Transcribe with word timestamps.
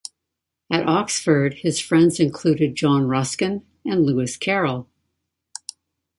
At 0.71 0.87
Oxford 0.87 1.53
his 1.59 1.79
friends 1.79 2.19
included 2.19 2.73
John 2.73 3.05
Ruskin 3.07 3.67
and 3.85 4.03
Lewis 4.03 4.35
Carroll. 4.35 4.89